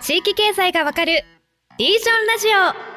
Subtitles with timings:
[0.00, 1.24] 地域経済がわかる
[1.78, 2.90] リージョンラジオ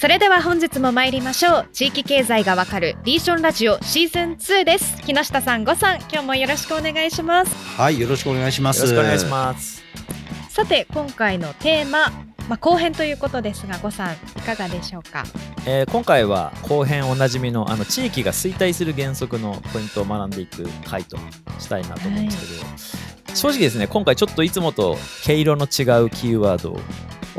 [0.00, 8.80] それでは本日も参りましょう地域経済がわかるリージョンラジオシーズン2です木下さんごさん今日もよろしくお願いしますはい、よろしくお願いします。
[8.80, 9.82] よろしくお願いします。
[10.50, 12.10] さて今回のテーマ
[12.48, 15.24] まあ、後編ということですが、ごさんいかがでしょうか？
[15.64, 21.16] えー今回は後編おなじみのあの地域が衰退する原則のポイントを学んでいく回と
[21.58, 22.58] したいなと思うんです
[23.24, 26.72] けど、正直ですね今回ちょっといつもと毛色の違うキーワード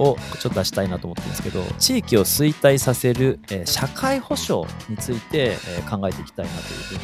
[0.01, 6.99] をちょっと出したいなと思ってるんですけど地域を衰退させる、えー社会保障について、えー考えていきたいなというふうに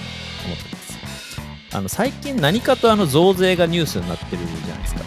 [0.46, 5.02] 思ってますあの最近何かとあの増税がニュースになってるじゃないですか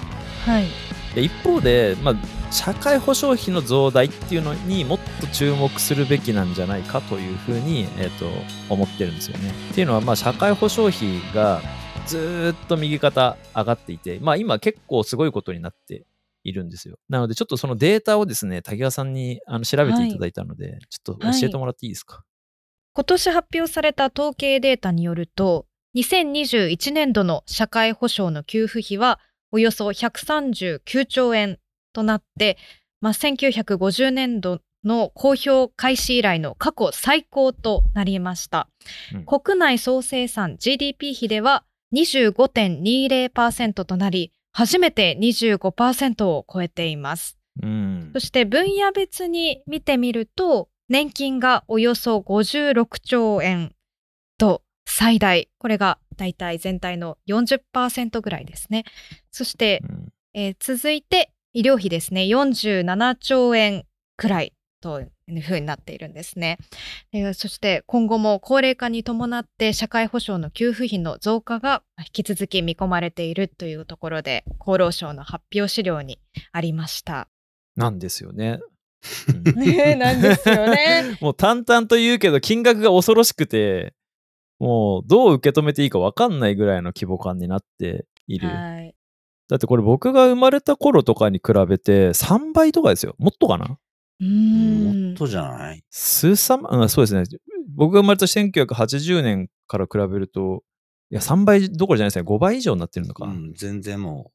[0.44, 0.66] はい。
[1.14, 8.26] で一方で、まあ、社会保障費の増大っていうのにもっと注目するべきなんじゃないかというふうに、えー、と
[8.72, 9.50] 思ってるんですよね。
[9.70, 11.60] っていうのは、まあ、社会保障費が
[12.06, 16.06] ずーっと右肩上がっていて、まあ、今結構すごいことになって
[16.44, 16.98] いるんですよ。
[17.08, 22.24] なのでちょっとそのデータをですね、滝川さんにあの調べていただいたので、ちょっと教えてもらっていいですか？
[22.94, 29.20] 今年発表された統計データによると、2021年度の社会保障の給付費は
[29.52, 31.58] およそ139兆円
[31.92, 32.56] となって、
[33.00, 38.68] まあ、1950年度の公表開始以来の過去最高となりました。
[39.14, 47.38] うん国内総生産 GDP 比では25.20%となり、初めて25%を超えています。
[47.62, 53.72] うんそして分野別に見てみると、年金がおよそ56兆円
[54.38, 55.48] と最大。
[55.58, 58.84] これが大体全体の40%ぐらいですね。
[59.32, 62.22] そして、うんえー続いて医療費ですね。
[62.22, 63.84] 47兆円
[64.16, 65.04] くらいとい
[65.36, 66.58] うふうになっているんですね。
[67.12, 76.20] えーそして今後も高齢化に伴って社会保障の給付費の増加が引き続き見込まれているというところで厚労省の発表資料に
[76.52, 77.26] ありました。
[77.74, 78.60] なんですよね。
[79.28, 81.18] う んねなんですよね。
[81.20, 83.92] もう淡々と言うけど金額が恐ろしくて
[84.62, 88.46] もうどう受け止めていいか分かんないぐらいの規模感になっている。
[88.46, 88.94] はい。
[89.48, 93.16] だってこれ僕が生まれた頃とかに比べて3倍とかですよ。
[93.18, 93.76] もっとかな？
[94.20, 95.82] うーんもっとじゃない？
[95.90, 97.24] 数三万、うんそうですね。
[97.74, 100.62] 僕が生まれた1980年から比べると、
[101.10, 102.24] いや、3倍どころじゃないですね。
[102.24, 103.26] 5倍以上になってるのか。
[103.26, 104.32] うん、全然もう、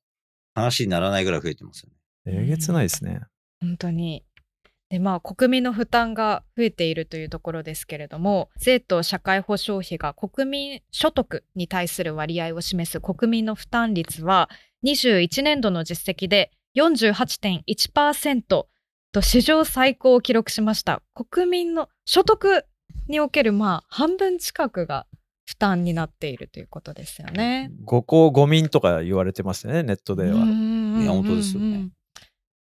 [0.56, 1.90] 話にならないぐらい増えてますよ
[2.26, 2.44] ね。
[2.44, 3.22] えげつないですね。
[3.62, 4.26] 本当に。
[4.90, 14.50] でまあ、国民の負担が増えているというところですけれども税と社会保障費が国民所得に対する割合を示す国民の負担率は
[14.86, 18.42] 21年度の実績で48.1%
[19.12, 22.64] と史上最高を記録しました国民の所得
[23.10, 25.06] におけるまあ半分近くが
[25.46, 27.72] 負担になっているということですよね。
[27.86, 30.30] 五公五民とか言われてましたね、ネットでは。
[30.30, 31.88] いいや本当ですよね。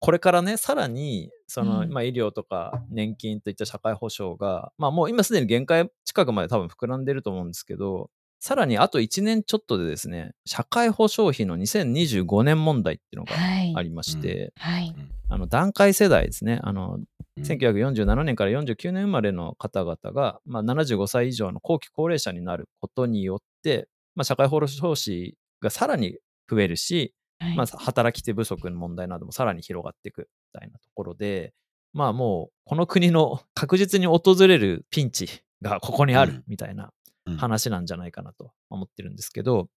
[0.04, 1.92] これからね、さらに、その、うん。
[1.92, 13.72] まあ、医療とか年金といった社会保障が、まあ、もう今すでに限界近くまで多分膨らんでると思うんですけど、さらにあと1年ちょっとでですね、社会保障費の2025年問題っていうのがはい。
[13.76, 14.92] ありまして、はい。
[15.28, 16.98] あの段階世代ですね、あの
[17.36, 17.44] うん。
[17.44, 23.86] 1947年から49年生まれの方々が、まあ、75歳以上の後期高齢者になることによって、
[24.16, 26.18] まあ、社会保障費がさらに
[26.50, 27.14] 増えるし、はい
[27.56, 31.52] まあ、働き手不足の問題などもさらに広がっていくみたいなところで、
[31.92, 35.28] まあもうこの国の 確実に訪れるピンチ
[35.60, 36.44] がここにあるうん。
[36.46, 36.92] みたいな
[37.26, 37.36] うん。
[37.36, 39.68] 話なんじゃないかなと思ってるんですけど、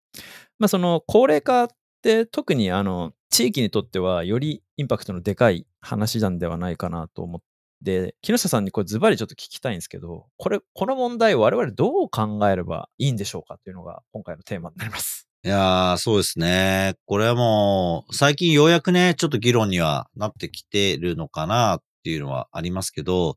[0.58, 1.68] まあその高齢化っ
[2.02, 7.42] て特にあの地域にとってはよりインパクトのでかい話なんではないかなと思っ
[7.84, 15.28] て、木下さんにこれズバリちょっと聞きたいんですけど、これ、この問題を我々どう考えればいいんでしょうかというのが今回のテーマになります。
[15.46, 16.96] いやー、そうですね。
[17.06, 23.36] これはもう、最近ようやくね、ちょっと議論にはなってきてるのかなっていうのはありますけど、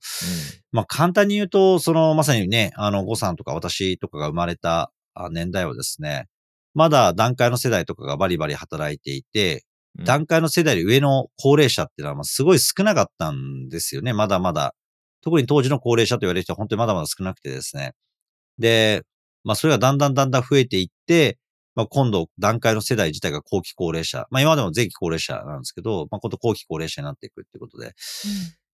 [0.72, 6.28] まあ簡単に言うと、そのまさにね、あの、呉さんとか私とかが生まれたあ年代はですね、
[6.72, 9.64] まだ段階の世代とかがバリバリ働いていて、
[9.98, 14.14] うん段階の世代より上の高齢者っていうのはまあすごい少なかったんですよね。
[14.14, 14.74] まだまだ。
[15.22, 17.92] 特に当時の高齢者と言われる人は本当にまだまだ少なくてですね。
[18.58, 19.02] で、
[19.44, 21.38] まあそれがだんだんだんだん増えていって、
[21.78, 24.26] まあ今度段階の世代自体が後期高齢者。
[24.32, 27.94] まあ今までも前期高齢者なんですけど、まあ今度後期高齢者になっていくっていうことで。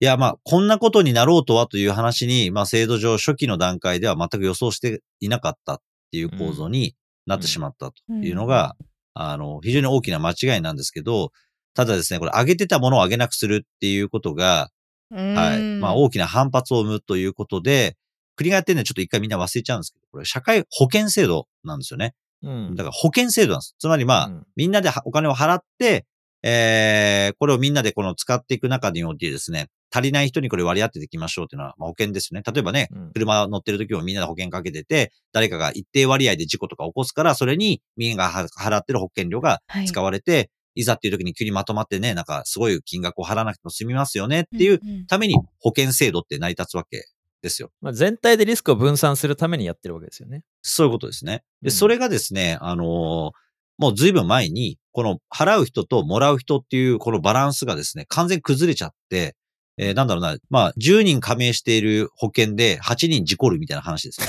[0.02, 5.80] いや、まあ、こんなことになろうとはという話に、まあ、制度上初期の段階では全く予想していなかったっ
[6.10, 8.76] ていう構造になってしまったというのが、
[9.12, 11.32] あの、非常に大きな間違いなんですけど、
[11.74, 14.70] ただですね、これ上げてたものを上げなくするっていうことが、
[15.10, 15.60] はい。
[15.80, 17.96] まあ、大きな反発を生むということで、
[18.36, 22.14] 国がやってるのはちょっと一回みんな忘れちゃうんですけど、これ社会保険制度なんですよね。
[22.42, 22.74] うん。
[22.74, 23.74] だから保険制度なんです。
[23.78, 26.06] つまりまあ、うんみんなではお金を払って、
[26.42, 32.44] えー、これをみんなでこの使っていく中においてですね、足りない人にこれ割り当てていきましょうっていうのは、まあ、保険ですよね。
[32.50, 47.04] 例えばね、うん車乗ってる時もみんなで保険かけてて、誰かが一定割合で事故とか起こすから、それにみんなが払ってる保険料がはい使われて、い、ざっていう時に急にまとまってね、なんかすごい金額を払わなくても済みますよねっていうために保険制度って成り立つわけ
[47.42, 47.70] ですよ。
[47.80, 50.42] まあ、全体でリスクを分散するためにやってるわけですよね。
[50.62, 51.42] そういうことですね。
[51.62, 53.30] で、うんそれがですね、あのー
[53.78, 59.36] もう随分前に、この払う人ともらう人っていうこのバランスがですね、完全に崩れちゃって、
[59.78, 64.26] えーなんだろうな、まあ、10人加盟している保険で8人事故るみたいな話ですね。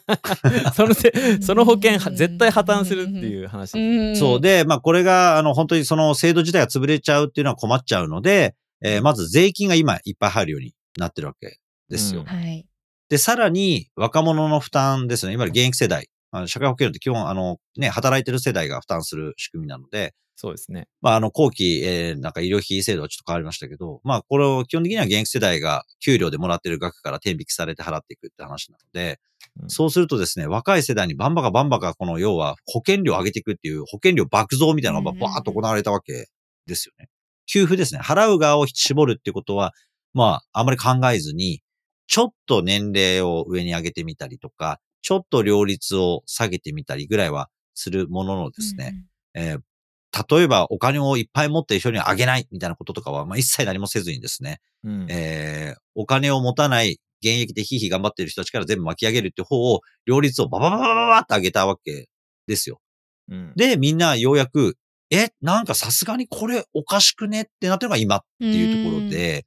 [0.74, 3.78] そのせその保険は絶対破綻するっていう話。
[3.78, 4.40] うんそう。
[4.40, 11.58] で、まあ、これが、あの、本当にその制度自体が潰れちゃうっていうのは困っちゃうので、えーまず税金が今いっぱい入るようになってるわけ
[11.90, 12.22] ですよ。
[12.22, 12.66] うんはい。
[13.10, 15.34] で、さらに若者の負担ですね。
[15.34, 16.08] いわゆる現役世代。
[16.32, 20.86] あの社会保険料って基本、あの、ね、働いてる世代が負担する仕組みなので、そうですね。
[21.02, 29.18] まあ、あの、後期、えーなんか医療費制度はちょっと変わりましたけど、まあ、これを基本的には現役世代が給料でもらってる額から天引きされて払っていくって話なので、
[29.60, 36.28] うんそうするとですね、若い世代にバンバカバンバカ、この要は保険料を上げていくっていう保険料爆増みたいなのがバーッと行われたわけ
[36.66, 37.08] ですよね。
[37.46, 38.00] 給付ですね。
[38.00, 39.72] 払う側を絞るってことは、
[40.14, 41.60] まあ、あまり考えずに、
[42.10, 48.96] ちょっと年齢を上に上げてみたりとか、ちょっと両立を下げてみたりぐらいはするもののですね、
[49.34, 49.60] えー
[50.28, 62.08] 例えばお金をいっぱい持ってる人にはあげないみたいなこととかは、まあ、一切何もせずにですね、うんえーお金を持たない現役でひいひい頑張ってる人たちから全部巻き上げるって方を、両立をババババババって上げたわけ
[62.48, 62.80] ですよ。
[63.28, 64.76] うんで、みんなようやく、
[65.10, 67.42] え、なんかさすがにこれおかしくね？
[67.42, 69.44] ってなってるのが今っていうところで、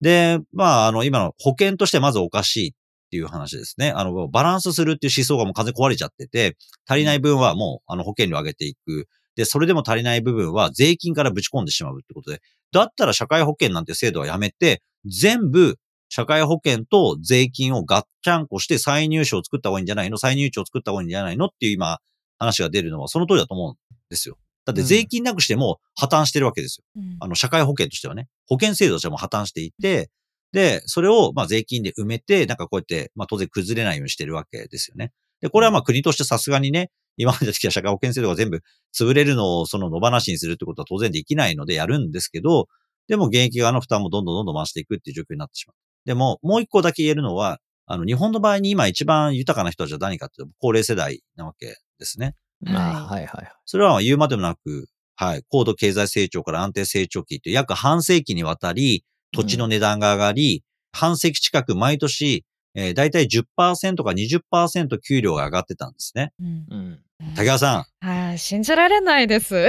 [0.00, 2.72] で、まあ、あの、今の保険としてまずおかしいっ
[3.10, 3.90] ていう話ですね。
[3.90, 6.56] あの、バランスするっていう思想がもう完全に壊れちゃってて、
[6.86, 9.08] 足りない分はもう、あの、保険料上げていく。
[9.36, 12.42] で、それでも足りない部分は税金からぶち込んでしまうってことで、
[12.72, 15.76] だったら社会保険なんて制度はやめて、全部、
[16.12, 20.18] 社会保険と税金をガッチャンコして再入手を作った方がいいんじゃないの？
[20.18, 21.46] 再入手を作った方がいいんじゃないの？
[21.46, 21.98] っていう今、
[22.36, 23.76] 話が出るのはその通りだと思うん
[24.10, 24.36] ですよ。
[24.66, 26.84] だって税金なくしても破綻してるわけですよ。
[26.96, 30.10] うんあの、社会保険としてはね、保険制度としても破綻していて、
[30.52, 35.12] で、それを、まあ、税金で埋めて、なんかこうやって、まあ、当然崩れないようにしてるわけですよね。
[35.40, 38.62] で、これはまあ、国としてさすがにね、今まで来た社会保険制度が全部
[38.94, 42.66] 潰れるのをその野放しにするってことは当然できないのでやるんですけど、
[43.08, 45.74] でも現役側の負担もどんどんどんどん回していくっていう状況になってしまう。
[46.06, 52.34] でも、もう一個だけ言えるのは、あの、日本の場合に今一番豊かな人たちは何かっていうと、高齢世代なわけですね。
[52.60, 53.52] まあ、ははいはい。
[53.64, 66.32] それは言うまでもなく、はい、高度経済成長から安定成長期って約半世紀にわたり、土地の値段が上がり、半世紀近く毎年、えー、だいたい10%か20%給料が上がってたんですね。
[66.40, 67.00] うんうん。
[67.36, 69.54] 竹川さはい、信じられないです。
[69.56, 69.68] ん、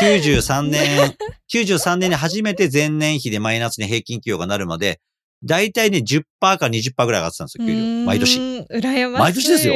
[0.00, 1.16] 93年、
[1.52, 5.00] 93年に初めて前年比でマイナスに平均給与がなるまで、
[5.44, 8.06] だいたいね10%か20%ぐらい上がってたんですよ、給料。
[8.06, 8.38] 毎年。
[8.38, 8.80] 年。
[8.80, 9.22] 羨ましい。
[9.22, 9.74] 毎年ですよ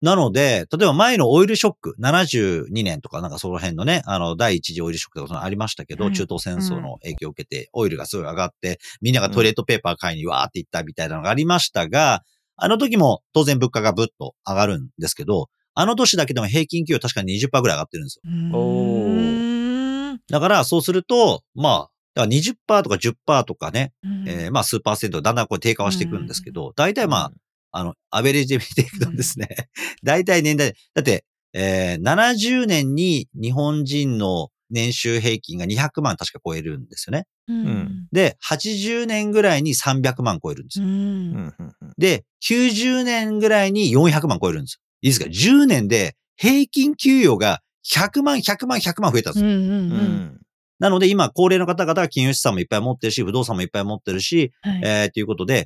[0.00, 6.12] なので、例えば前のオイルショック、72年とかなんかその辺のね、あの、第一次オイルショックとかそのありましたけど、うん。
[6.12, 12.22] 中東戦争の影響を受けて、オイルがすごい上がって、みんながトイレットペーパー買いにわーって行ったみたいなのがありましたが、
[12.56, 18.22] あの時も当然物価がぶっと上がるんですけど、あの年だけでも平均給与確かに20%ぐらい上がってるんですよ。
[18.24, 20.12] うー。
[20.14, 24.28] んだからそうすると、まあ、だから20%とか10%とかね、うん。
[24.28, 27.32] えーまあ数パーセントだんだんこう低下はしていくんですけど、大体まあ、
[27.70, 29.48] あの、アベレージで見ていくとですね、
[30.02, 37.24] 大体年代、だって、えー70年に日本人の年収平均が200万確か超えるんですよね。
[37.48, 40.88] うんで、80年ぐらいに300万超えるんですうよ。
[40.88, 41.54] うん
[41.96, 44.80] で、90年ぐらいに400万超えるんですよ。
[45.02, 49.50] いいですか ?10 年で平均給与が100万、100万、100万増えたんですよ。
[49.50, 50.40] うんうんううんん
[50.78, 55.60] なので今、高齢の方々は金融資産もいっぱい持ってるし、不動産もいっぱい持ってるし、はいえー、ということで、は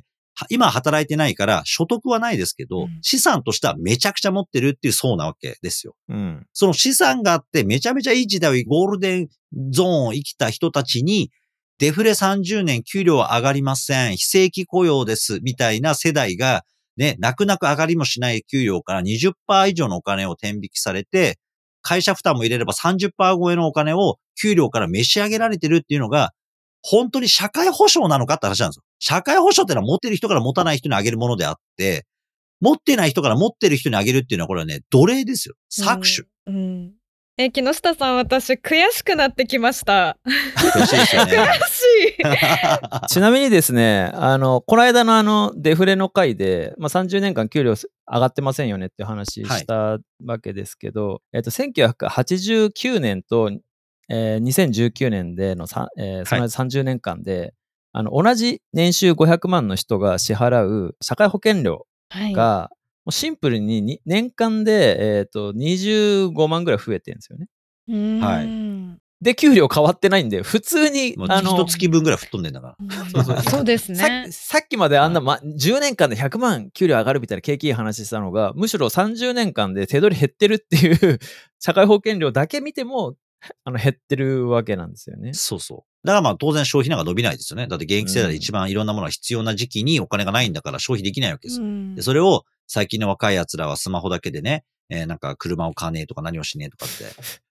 [0.49, 5.95] 今働いてないから所得はないですけど、うん資産としてはめちゃくちゃ持ってるっていう層なわけですよ。
[6.09, 9.27] うんその資産があってめちゃめちゃいい時代をゴールデン
[9.71, 11.31] ゾーンを生きた人たちに、
[11.79, 14.17] デフレ30年給料は上がりません。
[14.17, 15.39] 非正規雇用です。
[15.41, 16.63] みたいな世代が、
[16.97, 19.33] ね、泣く泣く上がりもしない給料から20%
[19.69, 21.39] 以上のお金を天引きされて、
[21.81, 26.31] 会社負担も入れれば30%超えのお金を給料から召し上げられてるっていうのが、
[26.81, 28.83] 本当に社会保障なのかって話なんですよ。
[29.05, 32.05] 社会保障ってのは持ってる人から持たない人にあげるものであって、
[32.61, 35.55] 持ってない人から持ってる人にあげるっていうのはこれはね、奴隷ですよ。
[35.69, 36.29] 搾取。
[36.47, 36.93] うんうん
[37.35, 40.19] え木下さん私悔しくなってきました
[40.55, 41.31] 悔しいですよね。
[41.33, 53.49] 悔し ちなみにですね、あの、この間のあの、デフレの回で、まあ、30年間給料上がってませんよねって話したわけですけど、えっと、1989年と、
[54.09, 57.55] えー2019年でのさ、えーその間30年間で、
[57.93, 62.69] あの、同じ年収500万の人が支払う社会保険料はいが、
[63.05, 67.47] もうシンプルにに年間で、えっと、25万ぐらい増えてるんですよね。
[68.19, 68.63] はい
[69.23, 73.13] で、給料変わってないんで、普通に、あの、一月分ぐらい吹っ飛んでんだから。
[73.41, 74.27] そうですさね。
[74.31, 81.19] さっきまであんな、ま、10年間で100万給料上がるみたいな景気いい話したのが、むしろ30年間で手取り減ってるっていう
[81.59, 83.15] 社会保険料だけ見ても、
[83.63, 85.33] あの減ってるわけなんですよね。
[85.33, 86.07] そうそう。
[86.07, 87.67] だからまあ当然消費なんか伸びないですよね。
[87.67, 91.65] だって現役世代で一番いろんなものが必要な時期にお金がないんだから消費できないわけですよ。
[91.65, 97.05] うんでそれを最近の若い奴らはスマホだけでね、えーなんか車を買わねえとか何をしねえとかって、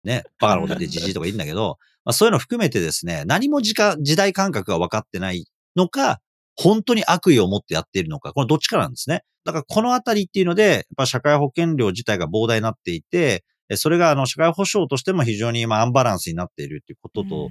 [0.04, 5.46] ね、 バカなこと言ってじじいとか言うんだけど、まあそういうの含めてですね、何も時間、時代感覚が分かってない
[5.76, 6.20] のか、
[6.56, 9.22] 本当に悪意を持ってやっているのか、このどっちかなんですね。
[9.44, 13.42] だからこのあたりっていうので、やっぱ社会保険料自体が膨大になっていて、え
[13.74, 17.50] それがあの社会保障としても非常にまあアンバランスになっているっていうことと、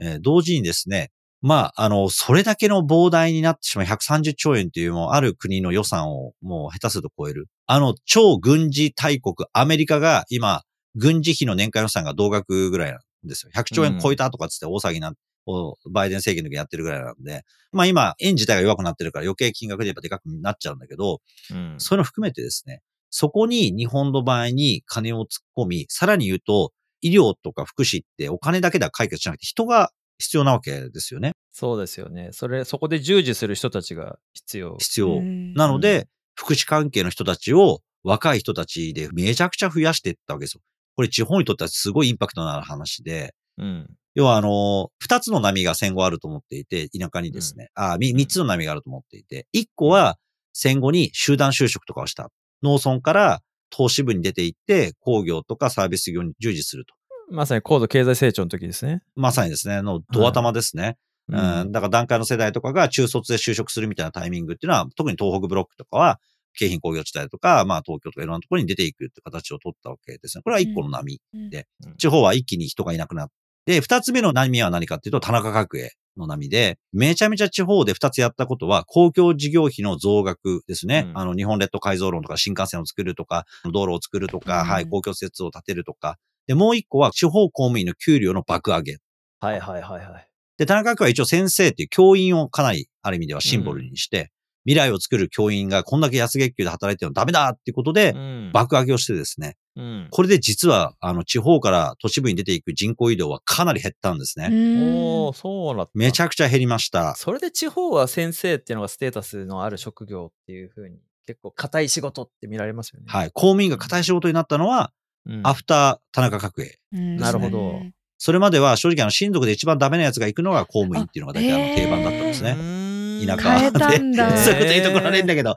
[0.00, 1.10] えー同時にですね、
[1.42, 7.46] まあ、あの、それだけの膨大になってしまう130兆円というもうある国の予算をもう下手すると超える。
[7.66, 10.62] あの、超軍事大国アメリカが今、
[10.94, 13.52] 軍事費の年間予算が同額ぐらいなんですよ。
[13.54, 15.12] 100兆円超えたとかっつって大騒ぎな、
[15.48, 21.20] をバイデン政権の時やってるぐらいなんで、まあ今、円自体が弱くなってるから余計金額で言えばでかくなっちゃうんだけど、
[21.52, 31.32] うんそういうの含めてですね、そこに日本の場合に金を突っ込み、さらに言うと、医療とか福祉ってお金だけでは解決しなくて人が必要なわけですよね。
[31.52, 32.30] そうですよね。
[32.32, 34.76] それ、そこで従事する人たちが必要。
[34.78, 35.18] 必要。
[35.18, 40.60] うんなので、福祉関係の人たちを若い人たちでめちゃくちゃ増やしていったわけですよ。
[40.96, 43.86] これ地方にとってはすごいインパクトのある話で、うん。
[44.14, 50.16] 要はあの、二つの波が戦後あると思っていて、田舎にですね、あみ三つの波があると思っていて、一個は
[50.52, 52.30] 戦後に集団就職とかをした。
[52.62, 56.94] 農村から投資部に出ていって、工業とかサービス業に従事すると。
[57.30, 59.02] まさに高度経済成長の時ですね。
[59.14, 60.96] まさにですね、の、ド頭ですね。
[61.28, 66.20] ううん、だから段階の世代とかが中卒で就職するみたいなタイミングっていうのは、特に東北ブロックとかは、
[66.56, 70.42] 京浜工業地帯とか、まあ東京とかいろんなところに出ていくって形を取ったわけですね。
[70.42, 71.20] これは一個の波。
[71.50, 73.28] でうん地方は一気に人がいなくなっ
[73.66, 81.06] て、二つ目の波は何かっていうと、田中角栄の波で、めちゃめちゃ地方で二つやったことは、公共事業費の増額ですね。
[81.10, 86.18] うんあの、日本列島改造論とか新幹線を作るとか、道路を作るとか、うんはい、公共施設を建てるとか。
[86.46, 88.98] で、もう一個は地方公務員の給料の爆上げ。
[89.40, 90.28] はいはいはいはい。
[90.58, 94.32] で、田中角は一応先生っていう教員をかなり、ある意味ではシンボルにして、
[94.66, 100.08] 未来を作る教員がこんだけ安月給で働いてるのダメだっていうことで、うん爆上げをしてですね、うん。
[100.10, 104.46] これで実は、あの、地方から都市部に出ていく人口移動はかなり減ったんですね。
[104.46, 105.92] おー、そうなった。
[105.94, 107.14] めちゃくちゃ減りました。
[107.14, 113.06] それで地方は先生っていうのがステータスのある職業っていうふうに、結構硬い仕事って見られますよね。
[113.08, 113.30] はい。
[113.32, 114.92] 公務員が硬い仕事になったのは、
[115.26, 116.78] うんアフター田中角栄。
[116.92, 117.80] なるほど
[118.18, 122.75] それまでは正直あの、親族で一番ダメなやつが行くのが公務員っていうのが大体ああの定番だったんですうね。
[123.24, 123.96] 田舎で。
[124.36, 125.54] そういうこと言うとこられるんだけど、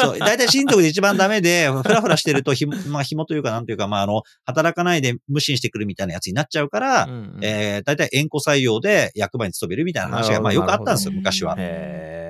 [0.00, 7.38] そう、大体親族で一番ダメで、 ふらふらしてると、ひも、まあ、紐というか、なんていうか、まあ、あの、働かないで無心してくるみたいなやつになっちゃうから、うんうん。
[7.42, 11.56] えー、大体縁故採用で役場に勤めるみたいな話が、まあ、よくあったんですよ、昔は。
[11.58, 12.21] へ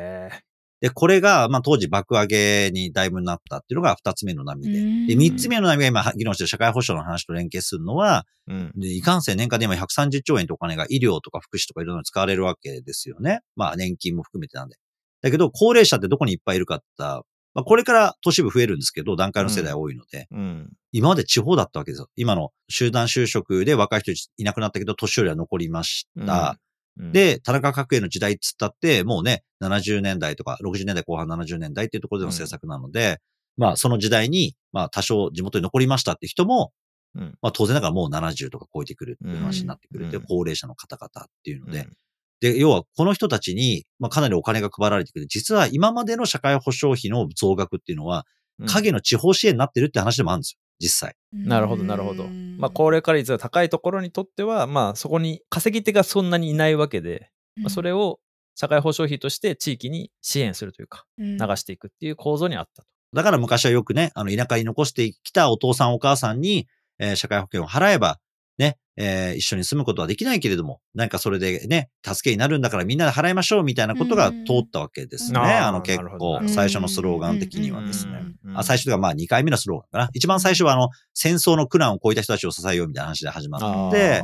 [0.83, 5.07] で、これが、まあ、当時爆上げにだいぶなったっていうのが二つ目の波で。
[5.07, 13.43] で、三つ目の波が今議論してる社会保障の話と連携するのは、ーうんで、いかんせん年間で今130兆円とお金が医療とか福祉とかいろんなのに使われるわけですよね。
[13.55, 14.77] まあ年金も含めてなんで。
[15.23, 17.23] だけど、高齢者ってどこにいっぱいいるかって言ったら
[17.55, 22.09] まあこれから都市部増えるんですけど、段階の世代多いので、うん今まで地方だったわけですよ。
[22.17, 26.59] 今の集団就職で若い人いなくなったけど、年寄りは残りました。
[26.99, 33.19] うん、で、田中角栄の時代っつったって、もうね、70年代とか、60年代後半70年代っていうところでの政策なので、
[33.57, 36.73] まあその時代に、まあ多少地元に残りましたって人も、
[37.15, 37.39] うん。
[37.43, 40.09] まあ当然ながらもう70とか超えてくるっていう話になってくる。
[40.09, 41.93] って高齢者の方々っていうので、うん。
[42.41, 45.27] で、要はこの人たちに、まあかなりお金が配られてくる。
[45.27, 48.25] 実は今までの社会保障費の増額っていうのは、
[48.59, 48.67] うん。
[48.67, 50.59] 影の地方支援になってるって話でもあるんですよ。
[50.79, 51.17] 実際。
[51.33, 52.27] なるほどなるほど。
[52.59, 58.19] まあ高齢化率が高いところにとっては、まあそこに稼ぎ手がそんなにいないわけで、まあ、それを
[58.55, 62.89] 社会保障費として地域に支援するというか、流流していくっていう構造にあったと。
[63.15, 66.67] だから昔はよくね、あの、田舎に残してきたお父さんお母さんに、
[66.99, 68.19] えー社会保険を払えば、
[68.59, 75.41] ね、えー一緒に住むことはできないけれども、なんかそれでね、助けになるんだからみんなで払いましょうみたいなことが通ったわけですね。
[75.41, 78.13] うんあの結構ど、最初のスローガン的にはですね。
[78.15, 80.11] うんあ最初というかまあ2回目のスローガンかな。
[80.13, 84.23] 一番最初はあの、戦争の苦難を超えた人たちを支えようみたいな話で始まって、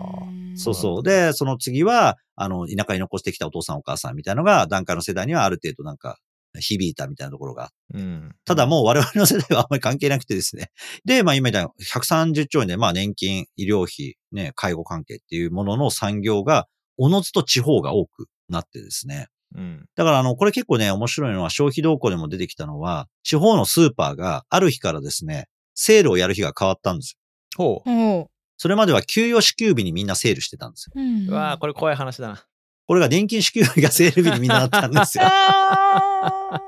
[0.56, 1.02] そうそう。
[1.02, 6.18] で、その次は、あの、田舎に残してきたお父さんお母さんみたいなのが、段階の世代にはある程度なんか、
[6.60, 7.70] 響いたみたいなところが。
[7.94, 8.34] うん。
[8.44, 10.70] ただもう我々の世代はあんまり関係なくてですね。
[11.04, 19.28] で、まあ今言った130兆円で、まあ年金、医療費、ね、介護関係っていうものの産業が、おのずと地方が多くなってですね。
[19.54, 19.86] うん。
[19.94, 27.16] だからあの、これ結構ね、面白いのは消費動向でも出てきたのは、地方のスーパーがある日からですね、セールをやる日が変わったんです
[27.58, 27.82] よ。
[27.82, 27.90] ほう。
[27.90, 30.92] おそれまでは給与支給日にみんなセールしてたんですよ。
[30.96, 32.44] うんうわーこれ怖い話だな。
[32.88, 35.24] これが年金支給日がセール日にみんななったんですよ。
[35.26, 36.62] あ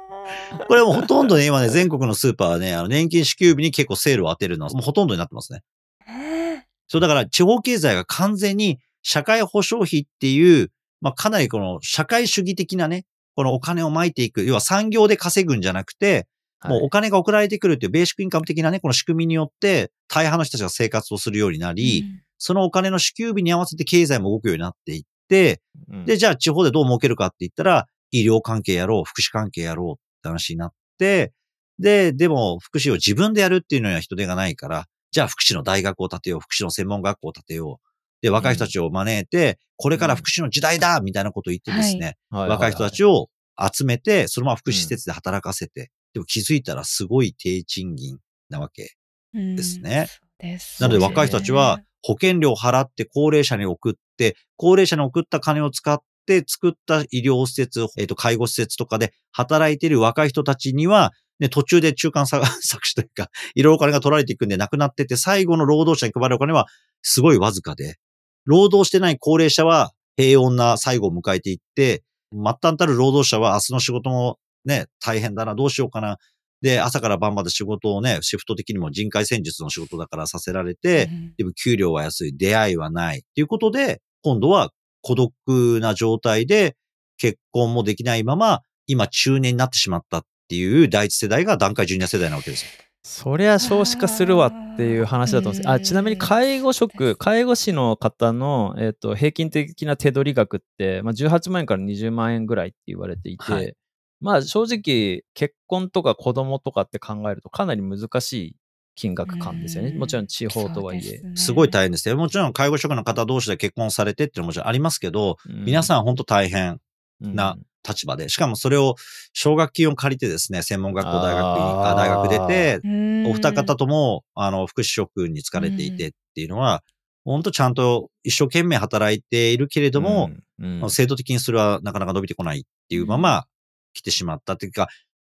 [0.68, 5.62] これはもうほとんどね、今ね、全国のスーパーはね、あの年金支給日に結構セールを当てるのはもうほとんどになってますね。
[6.06, 16.26] ーそうだから地方経済が完全に社会保障費っていう、まあかなりこの社会主義的なね、このお金を撒いていく、要は産業で稼ぐんじゃなくて、
[16.64, 22.04] もうお金が送られてくるっていうベーシックインカム的なね、この仕組みによって大半の人たちが生活をするようになり、
[22.36, 31.32] そのお金の支給日に合わせて経済も動くようになっていっで、じゃあ地方でどう儲けるかって言ったら、医療関係やろう、福祉関係やろうって話になって、
[31.78, 37.90] で、でも福祉を自分でやるっていうのには人手がないから、じゃあ福祉の大学を建てよう、福祉の専門学校を建てよう。
[38.22, 48.18] で、若い人たちを招いて、これから福祉の時代だみたいなことを言ってですね、は若い人たちを集めて、そのまま福祉施設で働かせて、でも気づいたらすごい低賃金
[48.50, 48.96] なわけ。
[49.32, 49.56] うん。
[49.56, 50.06] ですね。
[50.08, 50.82] そうです。
[50.82, 66.66] なので若い人たちは保険料を払って高齢者に送って、高齢者に送った金を使って作った医療施設、えっ、と、介護施設とかで働いている若い人たちには、ね、途中で中間さ 搾取というか、いろいろお金が取られていくんでなくなってて、最後の労働者に配るお金は
[67.02, 67.96] すごいわずかで、
[68.44, 72.02] 労働してない高齢者は平穏な最後を迎えていって、
[72.32, 76.18] 末端たる労働者は明日の仕事もね、大変だな、どうしようかな。
[76.62, 83.18] で、朝から晩まで仕事をね、シフト的にも人海戦術の仕事だからさせられて、うんでも給料は安い、出会いはない。
[83.18, 84.70] っていうことで、今度は
[85.02, 85.32] 孤独
[85.80, 86.76] な状態で
[87.16, 92.68] 結婚もできないまま、今中年になってしまったっていう第一世代が段階ジュニア世代なわけですよ。
[93.02, 103.74] そりゃ少子化するわっていう話だと思うんですあちなみに介護職介護士の方の、えっと平均的な手取り額って、まあ、18万円から20万円ぐらいって言われていて、はい
[104.20, 108.56] まあ正直結婚とか子供とかって考えるとかなり難しい
[108.94, 109.90] 金額感ですよね。
[109.90, 112.16] うんもちろん地方とはいえ、すねすごい大変ですよ。
[112.16, 116.80] もちろん介護職の方同士で結婚されてっていうのももちろんありますけど、皆さん本当大変
[117.26, 117.56] んな
[117.88, 118.96] 立場で、しかもそれを
[119.32, 126.82] 奨学金を借りてですね、専門学校、大学に、あーあ大学出て、うんお二方とも、あの、福祉職に疲れていてっていうのは、
[127.22, 130.82] 本当ちゃんと一生懸命働いているけれども、、うん。
[130.82, 130.90] うん。
[130.90, 133.44] 制度的にそれはなかなか伸びてこないっていうまま
[133.92, 134.88] 来てしまったっていうか、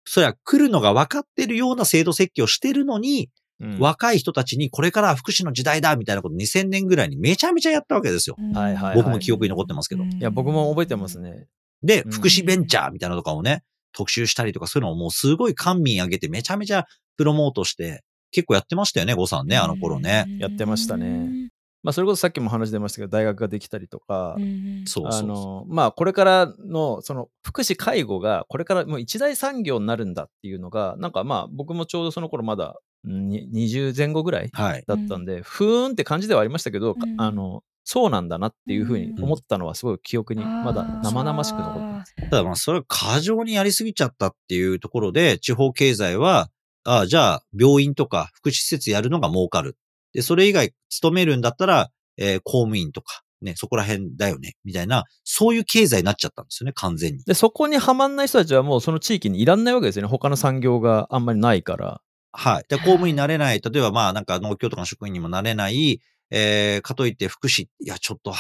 [0.06, 3.80] それは来るのが分かってるような制度設計をしてるのに、うん。
[3.80, 8.36] 若い人たちにこれからは福祉の時代だみたいなこと2000年ぐらいにめちゃめちゃやったわけですよ。
[8.54, 10.04] はいはい僕も記憶に残ってますけど。
[10.04, 11.48] いや僕も覚えてますね。
[11.82, 12.12] で、うん。
[12.12, 13.64] 福祉ベンチャーみたいなのとかをね、
[13.94, 16.86] 特集したりとかそういうのをもうすごい官民挙げてめちゃめちゃ
[17.18, 20.26] プロモートして、結構やってましたよね、ゴさんね、あの頃ね。
[20.40, 21.50] やってましたね
[21.86, 24.40] まあそれこそさっきも話出ましたけど大学ができたりとか、あ
[24.88, 25.28] そうそうそう。
[25.28, 34.84] のまあこれからのその福祉介護がこれからもう一大産業になるんだっていうのがなんかまあ僕もちょうどその頃まだうんに20前後ぐらいはい。
[34.88, 42.16] だったんで、ふーんって感じではありましたけど、かうんあのそうなんだなっていうふうに思ったのはすごい記憶にまだ生々しく残ってます。
[42.16, 46.50] ただまあそれは過剰にやりすぎちゃったっていうところで、地方経済は、
[46.84, 49.78] ああ、じゃあ病院とか福祉施設やるのが儲かる。
[50.16, 57.24] で、それ以外勤めるんだったら、えー公務員とか、ね、そこら辺だよね、みたいな、そういう経済になっちゃったんですよね、完全に。
[57.24, 62.02] でそこにはまんない人たちはもうその地域にいらんないわけですよね他の産業があんまりないから。
[62.32, 62.66] はい。
[62.68, 66.02] で、公務員になれない、例えばまあなんか農協とかの職員にもなれない、
[66.32, 68.34] えー、かといって福祉、いや、ちょっと、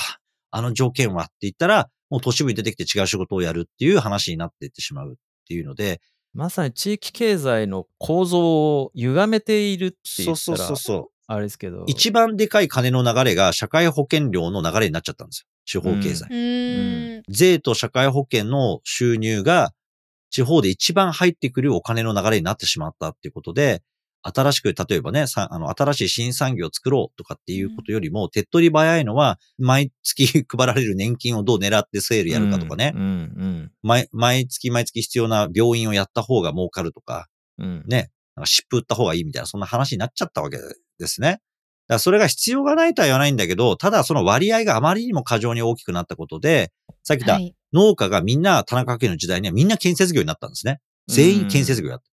[0.52, 5.16] あの条件はって言ったら、もう都市部に出てきて違う仕事をやるっていう話になっていってしまうっ
[5.48, 6.02] ていうので、
[6.34, 11.15] まさに地域経済の構造を歪めているって言そうそうったらそうそう。
[11.28, 11.86] あれですけど。
[11.88, 15.48] 一番でかい金の流れが社会保険料の流れになっちゃったんですよ。
[15.66, 16.28] 地方経済。
[16.30, 17.24] うん。
[17.30, 19.74] 税と社会保険の収入が
[20.30, 23.82] 地方で一番入ってくるお金の流れになってしまったっていうことで、
[24.22, 37.28] 新しく、例えばね、さあの、新しい新産業を作ろうとかっていうことよりも、手っ取り早いのは、毎月配られる年金をどう狙ってセールやるかとかね、うんうん毎毎月毎月必要な病院をやった方が儲かるとか、
[37.60, 37.84] うんうん。
[37.88, 40.58] ね、なんか湿布打った方がいいみたいな、そんな話になっちゃったわけ
[41.00, 41.28] ですね。
[41.28, 41.42] だか
[41.88, 46.72] らそれが必要がないとは言わないんだけど、ただその割合があまりにも過剰に大きくなったことで、
[47.04, 50.80] さっき言ったはい農家がみんな田中家の時代にはみんな建設業になったんですね。
[51.08, 52.04] 全員建設業やった。
[52.06, 52.16] うん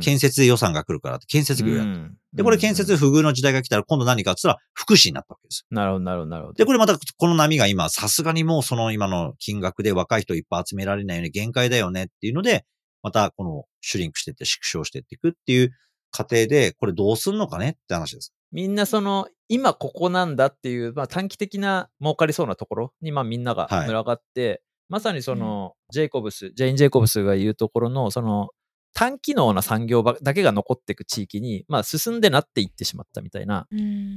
[0.00, 1.90] 建設で予算が来るからって建設業やる。
[1.90, 5.66] うんで、これ建設不遇の時代が来たら今度何かって言ったら福祉になったわけですよ。
[5.70, 6.54] なるほど、なるほど、なるほど。
[6.54, 12.66] で、これまたこの波が今、さすがにもうその今の金額で若い人いっぱい集められないよね、限界だよねっていうので、
[13.02, 15.72] またこのシュリンクしてって縮小してっていくっていう
[16.10, 18.32] 過程で、これどうすんのかねって話です。
[18.52, 28.48] みんなその、今ここなんだっていう、まあ短期的な儲かりそうなところに、まあみんながはい群がって、まさにその、ジェイコブス、ジェイン・ジェイコブスが言うところの、その、
[28.94, 33.66] 単機能な産業ばだけが残っていく地域に、まあ進んでなっていってしまったみたいな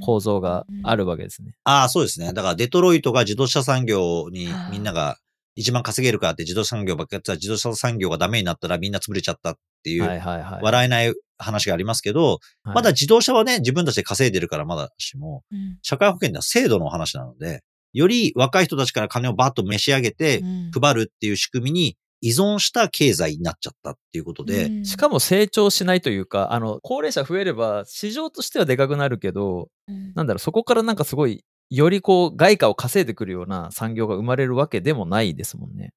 [0.03, 1.55] 構造があるわけですね。
[1.65, 2.33] ああ、そうですね。
[2.33, 5.17] だからデトロイトが自動車産業にみんなが
[5.55, 10.03] 一番稼げるからって自動車産業ばっかやってたら自動車産業がダメになったらみんな潰れちゃったっていう。
[10.03, 12.75] 笑えない話がありますけど、はい。
[12.75, 15.77] まだ自動車はね、自分たちで稼いでるからまだしも、うん。
[15.81, 17.61] 社会保険では制度の話なので、
[17.93, 20.71] より若い人たちから金をバッと召し上げてうん。
[20.71, 24.85] 配るっていう仕組みに依存した経済になっちゃったっていうことで、うん。
[24.85, 30.13] しかも成長しないというか、あの、高齢者増えれば市場としてはでかくなるけど、うん。
[30.13, 35.93] なんだろう、そこからなんかすごい、よりこう、外貨を稼いでくるような産業が生まれるわけでもないですもんね。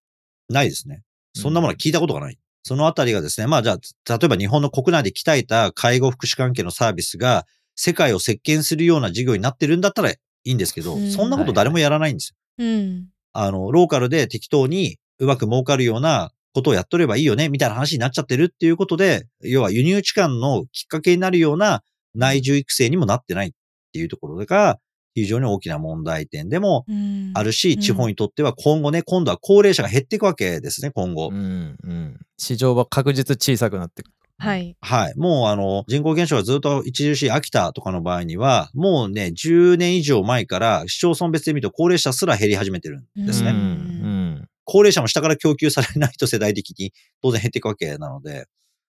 [0.49, 1.03] ないですね。
[1.35, 2.39] そんなものは聞いたことがない。
[2.63, 12.37] そのあたりがですね、まあじゃあ、例えば日本の国内で鍛えた介護福祉関係のサービスが世界を席巻するような事業になってるんだったらいいんですけど、うんそんなこと誰もやらないんですよ。
[12.59, 21.83] うんあの、ローカルで適当にうまく儲かるようなことをやっとればいいよね、みたいな話になっちゃってるっていうことで、要は輸入置換のきっかけになるような
[22.15, 23.51] 内需育成にもなってないっ
[23.93, 24.79] ていうところが、
[25.15, 31.29] 非常に大きな問題点でもうんあるし、うん地方にとっては今後ね、今度は高齢者が減っていくわけですね、今後。
[31.29, 32.21] うん、うん。
[32.39, 34.11] 市場は確実小さくなっていく。
[34.39, 34.77] はい。
[34.81, 35.15] はい。
[35.17, 43.51] もうあの、人口減少がずっと著しい秋田とかの場合には、もうね、10年以上前から市町村別で見ると高齢者すら減り始めてるんですね。
[43.51, 44.49] うん、うん。
[44.65, 48.47] 高齢者も下から供給されないと世代的に当然減っていくわけなので、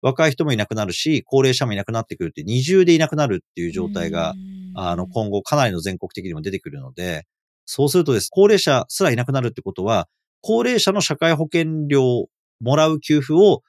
[0.02, 4.34] 若い人もいなくなるし、高齢者もいなくなってくるって二重でいなくなるっていう状態が、
[4.80, 7.26] あの、今後かなりの全国的にも出てくるので、
[7.66, 10.08] そうするとです、高齢者すらいなくなるってことは、
[10.42, 12.30] 高齢者の社会保険料を
[12.62, 13.64] もらう給付を、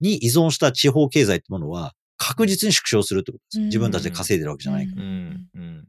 [0.00, 3.60] に依存した地方経済ってものは、確実に縮小するってことです。
[3.60, 5.02] うん自分たちで稼いでるわけじゃないから。
[5.02, 5.84] うん、うん。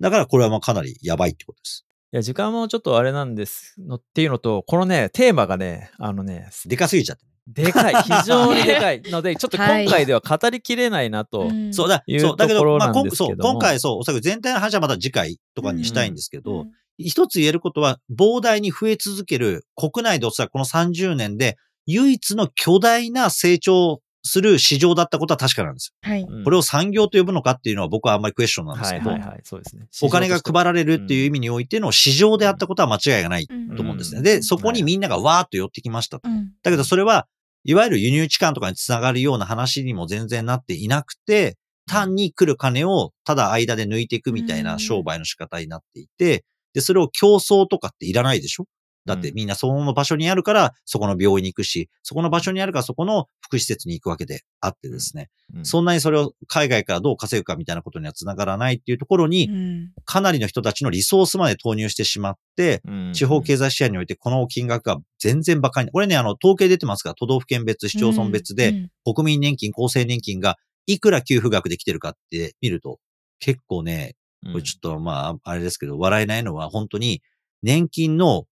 [0.00, 1.86] だからこれはまあかなりやばいってことです。
[2.12, 7.24] いや、時間もちょっとあれなんですのっていうのと、このね、テーマがね、あのね、でかすぎちゃって。
[7.46, 11.48] でかい、 非常にでかいので、ちょっと今回では語りきれないなと。
[11.48, 26.22] うんそうだ、そう、だけど、まあ、今そう、今回そう、おそらく全体の話はまた次回とかにしたいんですけど、うん一つ言えることは、膨大に増え続ける、国内でおそらくこの30年で、唯一の巨大な成長する市場だったことは確かなんですはい。
[26.22, 26.28] よ。
[26.44, 29.86] これを産業と呼ぶのかっていうのは僕はあんまりクエスチョンなんですけど、はいはいはい、そうですね。
[30.02, 34.18] お金が配られるっていう意味味においての市場であったことは間違いがないうんと思うんですね。
[34.18, 36.28] うんで、そこにみんながわーっと寄ってきましたと。
[36.28, 37.26] うんだけどそれは、
[37.64, 48.64] いわゆる輸入置換とかにつながるような話にも全然なっていなくて、単に来る金をただ間で抜いていくみたいな商売の仕方になっていて、で、それを競争とかっていらないでしょ？
[49.06, 55.30] だってみんなその場所にあるから、そこの病院に行くし、そこの場所にあるからそこの福祉施設に行くわけであってですね。
[55.62, 59.90] そんなにそれを海外からどう稼ぐかみたいなことにはつながらないっていうところに、うん。
[60.04, 72.98] かなりの人たちのリソースまで投入してしまって、地方経済支援においてこの金額が全然馬鹿に、これね、あの、統計出てますが、都道府県別、市町村別で、うん国民年金、厚生年金がいくら給付額できてるかって見ると、
[73.38, 74.16] 結構ね、
[74.52, 77.22] これちょっとまあ、あれですけど、笑えないのは本当に、
[77.62, 78.44] 年金の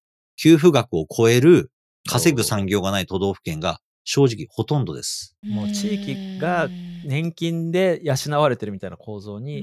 [0.43, 1.71] 給付額を超える
[2.09, 5.37] 稼ぐ産業がない都道府県が正直ほとんどです。
[5.45, 6.69] もう地域が
[7.05, 9.63] 年金で養われてるみたいな構造に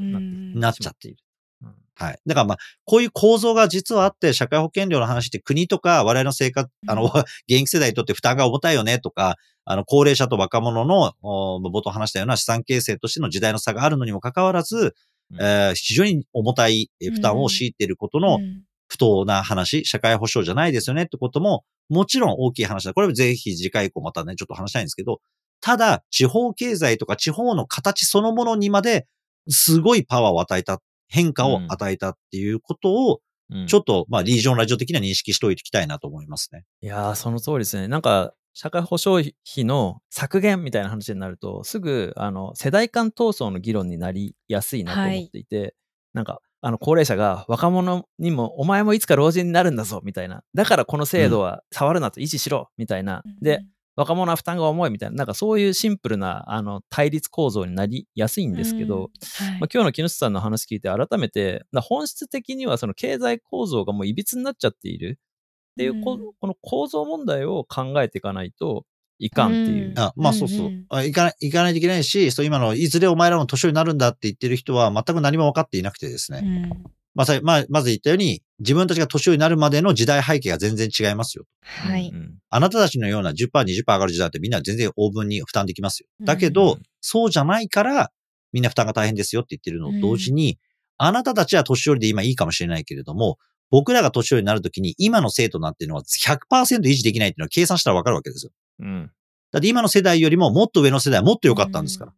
[0.58, 1.18] なっちゃっている。
[1.64, 2.20] うんはい。
[2.26, 14.96] だからまあ、こういう構造が実はあって、社会保険料の話って国とか我々の生活、あの、う ん現役世代にとって負担が重たいよねとか、あの、高齢者と若者の、お冒頭話したような資産形成としての時代の差があるのにもかかわらず、
[15.32, 22.94] うんえー非常に重たいえー負担を強いていることのうん不当な話、社会保障じゃないですよねってことも、もちろん大きい話だ。
[22.94, 25.22] これはぜひ次回以降またね、ちょっと話したいんですけど、
[25.62, 29.08] ただ、地方経済とか地方の形そのものにまで、
[29.48, 33.20] すごいパワーを与えた、変化を与えたっていうことを、うん
[33.66, 36.66] ちょっと、まあ、リージョンラジオ的には認識しておいていきたいなと思いますね。
[36.82, 37.88] いやー、その通りですね。
[37.88, 45.74] なんか、社会保障費の削減みたいな話になると、すぐ、あの、世代間闘争の議論になりやすいなと思っていて、
[46.14, 50.44] なんか、あの、高齢者が若者にも、お前もいつか老人になるんだぞ、みたいな。
[50.54, 53.24] だからこの制度は触るなと維持しろ、みたいな。
[53.42, 53.62] で、、
[53.96, 59.02] 若者は負担が重いみたいな、なんかそういうシンプルな、あの、対立構造になりやすいんですけど、うん。
[59.48, 59.60] はい。
[59.60, 66.32] まあ、今日の木下さんの話聞いて改めて、だ本質的にはその経済構造がもういびつになっちゃっているっていうこ、うん。
[66.40, 68.86] この構造問題を考えていかないと、
[69.20, 69.94] いかんっていう。
[69.98, 70.68] あまあそうそう。
[70.68, 76.42] うんうんあ行かない、行かないといけないし、そう今の、いずれお前らも年寄りになるんだって言ってる人は全く何も分かっていなくてですね。
[76.44, 76.84] うん
[77.16, 81.46] まあさ、まあ、まず言ったように、自分たちが年寄りになるまでの時代背景が全然違いますよ。
[81.62, 82.16] はいうん。
[82.16, 86.08] うんあなたたちのような10%、20%上がる時代ってみんな全然大分に負担できますよ。
[86.22, 88.12] だけど、うんそうじゃないから、
[88.52, 90.58] みんな負担が大変ですよって言ってるのと同時に、
[90.98, 93.38] あなたたちは年寄りで今いいかもしれないけれども、
[93.72, 98.52] 僕らが年寄りになるときに今の生徒なんていうのは100%維持できないっていうのは計算したらわかるわけですよ。
[98.80, 99.12] うん。
[99.52, 102.14] だって今の世代よりももっと上の世代はもっと良かったんですから。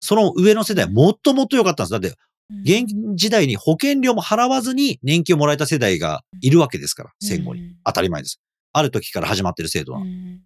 [0.00, 1.92] その上の世代はもっともっと良かったんです。
[1.92, 2.16] だって、
[2.62, 7.74] 現役時代に保険料も払わずに年金をもらえた世代がいるわけですから、戦後に。
[7.84, 8.40] 当たり前です。
[8.72, 10.00] ある時から始まってる制度は。
[10.00, 10.40] うん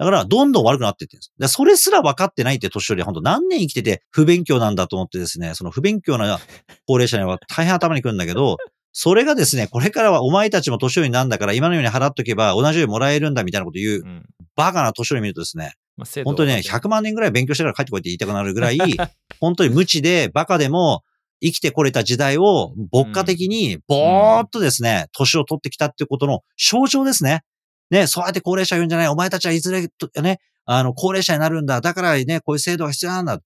[0.00, 1.32] だから、どんどん悪くなっていってるんです。
[1.38, 6.38] でそれすら分かってないって年寄りは本当何年生きてて不勉強なんだと思ってですね、その不勉強な
[6.86, 8.56] 高齢者には大変頭にくるんだけど、
[8.92, 18.78] それがですね、これからはお前たちも年寄りなんだから今のように払っとけば同じようにもらえるんだみたいなこと言ううんバカな年寄り見るとですね、まあ本当にね、100万年ぐらい勉強してから帰ってこいって言いたくなるぐらい、
[19.40, 21.02] 本当に無知でバカでも
[21.42, 27.42] 生きてこれた時代を牧歌的にぼーっとですね、年を取ってきたっていうことの象徴ですね。
[27.90, 29.08] ね、そうやって高齢者言うんじゃない。
[29.08, 31.80] お前たちはいずれと、ね、あの、高齢者になるんだ。
[31.80, 33.40] だからね、こういう制度が必要なんだ。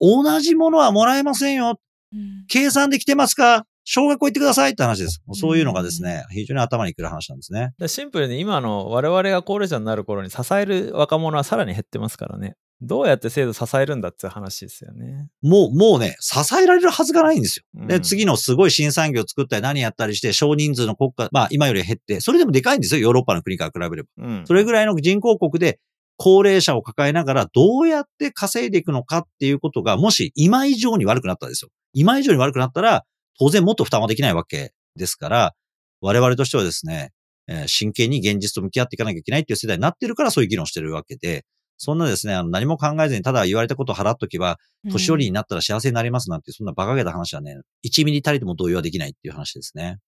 [0.00, 1.80] 同じものはもらえませんよ。
[2.12, 3.66] うん計算できてますか？
[3.90, 5.22] 小学校行ってくださいって話です。
[5.32, 7.72] そういうのがですね、非常に頭にくる話なんですね。
[7.78, 12.56] でシンプルに今の我々が高齢者になる頃に支える若者はさらに減ってますからね。
[12.82, 15.30] どうやって制度支えるんだっていう話ですよね。
[15.40, 17.86] もう、もうね、支えられるはずがないんですよ。
[17.86, 24.08] で、うん次のすごい新産業を作ったり何やったりして、少人数の国家、まあ今より減って、それでもでかいんですよ、ヨーロッパの国から比べれば。
[24.18, 24.46] うん。
[24.46, 25.80] それぐらいの人口国で、
[26.18, 31.70] 高齢者を抱えながらどうやって稼いでいくのかっていうことが、もし今以上に悪くなったんですよ。
[31.94, 33.04] 今以上に悪くなったら、
[33.38, 35.54] 当然もっと負担はできないわけですから、
[36.00, 37.10] 我々としてはですね、
[37.48, 41.44] えー真剣に現実と向き合っていかなきゃいけないっていう世代になってるからそういう議論してるわけで、
[41.78, 44.58] そんなですね、あの何も考えずにただ言われたことを払っとけば、
[44.90, 49.98] 年寄りになったら幸せになりますなんて、そんな馬鹿げた話はね、1ミリたりとも同意はできないっていう話ですね。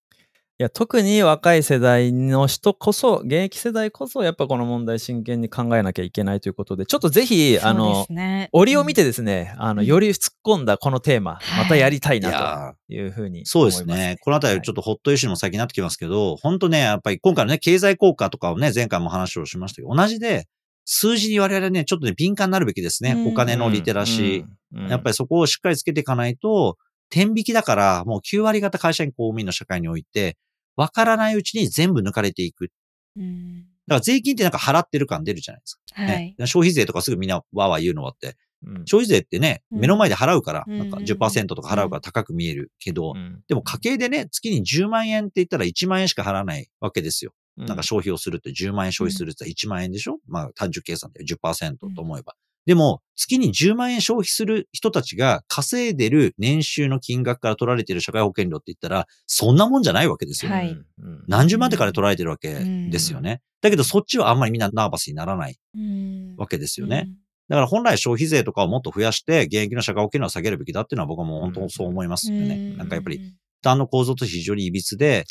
[0.61, 8.07] いや特に若い世代の人こそ現役世代こそやっぱこの問題真剣に考えなきゃいけないということでちょっとぜひあそうの
[8.53, 11.65] 折を見てですね、あのうんより突っ込んだこのテーマ、はい。
[11.65, 14.19] またやりたいなーというふうにそうですね。
[14.21, 20.47] このあたりちょっとホットイシューの先になってきますけど、本当ね、やっぱり今回のね、経済効果とかをね、前回も話をしましたけど、同じで、
[20.85, 23.13] 数字に我々ね、ちょっとね、敏感になるべきですね。
[23.13, 23.33] うん。
[23.33, 24.79] お金のリテラシー。
[24.79, 26.77] ーやっぱりそこをしっかりつけていかないと、
[27.09, 30.37] 天引きだから、もう9割型会社員公務員の社会において、
[30.77, 32.71] わからないうちに全部抜かれていく。
[33.17, 33.61] うん。
[33.61, 35.81] だから税金ってなんか払ってる感出るじゃないですか。
[35.95, 36.35] はい。
[36.39, 38.85] ね、消費税とかすぐみんなわーわー言うのはって、うん。
[38.85, 39.81] 消費税ってね、うん。
[39.81, 40.79] 目の前で払うから、うん。
[40.79, 43.43] なんか10%とか払うから高く見えるけど、うん。
[43.49, 47.33] でも家計でね、月に10万円って言ったら1万円しか払わないわけですよ。
[47.57, 47.67] うん。
[47.67, 50.19] なんか消費をするって10万円消費するって言ったら1万円でしょ？
[50.29, 52.35] まあ単純計算で10%と思えば。
[52.67, 60.53] でも、月に10万円消費する人たちが稼いでる年収の金額から取られてる社会保険料って言ったら、そんなもんじゃないわけですよ。
[60.53, 63.43] はいうん何十万ってから取られてるわけですよね。
[63.61, 67.09] だけどそっちはあんまりみんなナーバスにならないうんわけですよね。
[67.49, 72.75] だから本来消費税とかをもっと増やして、現役の社会保険料を下げるべきだっていうのは僕はもう本当そう思いますよね。
[72.77, 75.27] なんかやっぱり負担の構造として非常に歪で、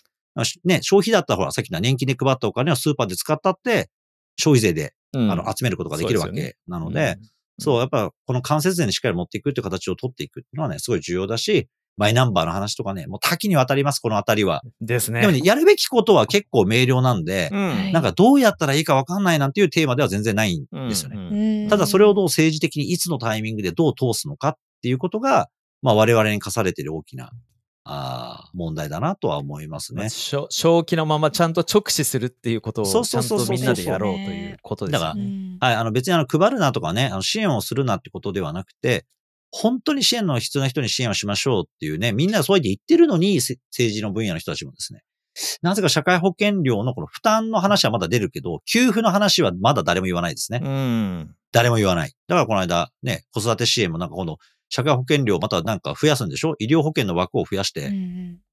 [0.63, 3.89] ね、消費だったらほら、さっきの年金で配ったお金をスーパーで使ったって、
[4.39, 5.31] 消費税で、うん。
[5.31, 7.17] あの集めることができるわけなので、
[7.59, 14.61] そう、やっぱこの間接税にしっかり持っていくっていう形を取っていくっていうのはね、すごい重要だし、マイナンバーの話とかね、もう多岐にわたります、このあたりは。
[14.63, 15.19] うんですね。
[15.19, 17.69] でもね、やるべきことは結構明瞭なんで、うん。
[17.69, 17.91] はい。
[17.91, 21.17] なんかどうやったらいいかわかんないなんていうテーマでは全然ないんですよね。
[21.17, 21.69] うん。
[21.69, 25.49] ただそれをどう政治的にいつのタイミングでどう通すのかっていうことが、
[25.81, 27.31] まあ我々に課されている大きな、
[27.91, 30.09] あー問題だなとは思いますね。
[30.09, 35.57] 正気のままちゃんと直視するっていうことをそうちゃそうそうそうんとみんなでやろうということですよだからね。
[35.59, 39.05] はい、あの別にあの配るなとかね、あの支援をするなってことではなくて、
[39.51, 45.01] 本当に支援の必要な人に支援をしましょうっていうね、みんなそうやって言ってるのに、せ政治の分野の人たちもですね、
[45.61, 50.61] なぜか社会保険料のこの負担の話はまだ出るけど、給付の話はまだ誰も言わないですね。
[50.63, 51.35] うん。
[51.51, 52.13] 誰も言わない。
[52.27, 54.37] だからこの間ね、子育て支援もなんか今度、
[54.69, 56.55] 社会保険料またなんか増やすんでしょ？
[56.59, 57.91] 医療保険の枠を増やして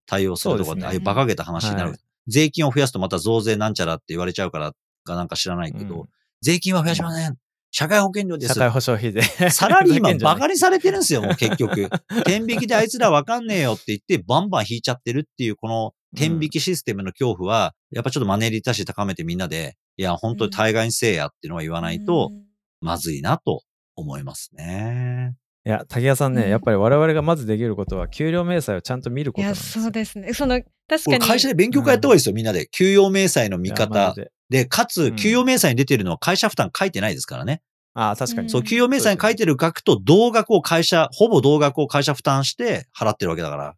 [0.06, 1.90] 対応するとかって、ああいう馬鹿げた話になる。
[1.90, 1.98] はい
[2.28, 4.72] 税金を増やすとまた増税なんちゃらって言われちゃうから
[5.04, 6.08] かなんか知らないけど、うん
[6.42, 7.36] 税金は増やしません。
[7.70, 8.60] 社会保険料です社。
[8.60, 9.50] 会保障費で。
[9.50, 11.88] さらに今ふざけんじゃないバカにされてるんですよ、 もう結局。
[12.24, 22.32] 天引きであいつらわかんねえよって言ってバンバン引いちゃってるっていうこの天引きシステムの恐怖は、やっぱちょっとマネリテラシー高めてみんなで、いや、本当に対外にせえやっていうのは言わないと、
[22.80, 23.62] まずいなと
[23.94, 25.36] 思いますね。
[25.66, 29.82] いや、竹谷さんね、うんやっぱり我々がまずできることは、給料明細をちゃんと見るこいや、となんですよ。
[29.82, 30.32] そうですね。
[30.32, 31.20] その、確こかに。
[31.22, 32.68] れ会社で勉強会やった方がいいですよ、みんなで。
[32.68, 34.20] 給与明細の見方ジ。
[34.22, 37.62] でで、かうつ、ん給与明細に出てるのは会社負担書いてないですからね。
[37.94, 38.48] ああ、確かに。
[38.50, 43.74] そう、うん給与明細に書いてる額と同額を会社、ほぼ同額を会社負担して払ってるわけだから。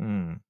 [0.00, 0.40] うん。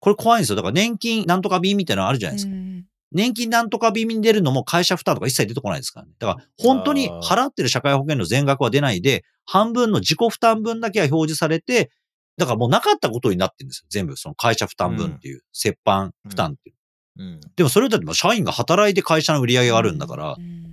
[0.00, 0.56] これ怖いんですよ。
[0.56, 2.52] だから年金なんとか便みたいなのあるじゃないですか。
[2.52, 6.12] うん年金なんとか便に出るのも会社負担とか一切出てこないですからね。
[6.18, 11.90] だから本当に払ってる社会保険の全額は出ないで、半分の自己負担分だけは表示されて、
[12.36, 13.86] だからもうなかったことになってるんですよ。
[13.90, 16.76] 全部その会社負担分っていう、折半負担っていう。
[17.18, 17.34] うん。
[17.36, 20.68] いでもそれだってもう社員が働いて会社の売り上げがあるんだから、うん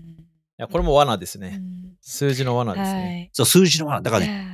[0.58, 1.58] や、これも罠ですうね。
[1.58, 3.30] ん数字の罠ですはね。
[3.32, 3.36] い。
[3.36, 4.02] そう数字の罠。
[4.02, 4.48] だからね、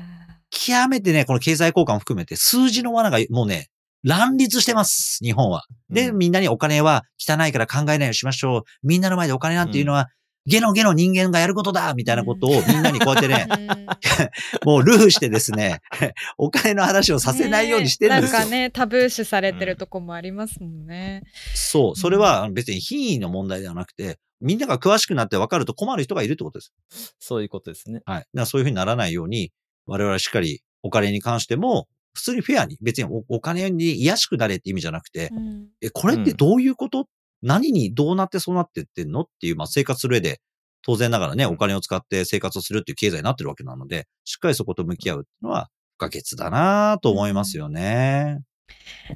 [0.49, 3.69] 極めてね、この経済効果も含めて、数字の罠がもうね、
[4.03, 5.63] 乱立してます、日本は。
[5.89, 8.63] で、うんみんなにお金は汚いから考えないようにしましょう。
[8.83, 10.09] みんなの前でお金なんていうのは、
[10.47, 14.29] ゲのゲの人間がやることだみたいなことをみんなにこうやってね、ー
[14.65, 15.81] もうルーしてですね、
[16.37, 18.39] お金の話をさせないようにしてるんですよ。
[18.39, 21.23] ねなんかね、タブー視されてるとこもありますもんね。
[21.53, 21.95] そう。
[21.95, 26.73] それは別に品位の問題ではなくて、みんなが詳しくなって分かると困る人がいるってことです。
[27.19, 28.01] そういうことですね。
[28.05, 28.19] はい。
[28.19, 29.51] だからそういうふうにならないように、
[29.85, 35.67] 我々はしっかりお金に関しても、普通にフェアに、別におお金に癒やしくなれって意味じゃなくて、うん。
[35.81, 37.07] え、これってどういうこと、
[37.41, 39.21] 何にどうなってそうなってってんの？
[39.21, 40.41] っていう、まあ生活する上で、
[40.83, 41.53] 当然ながらね、うん。
[41.53, 48.39] お金を使って生活をするっていう経済になってるわけなので、しっかりそこと向き合うっていうのは不可欠だなと思いますよね。